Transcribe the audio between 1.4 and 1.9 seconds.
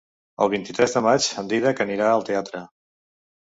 en Dídac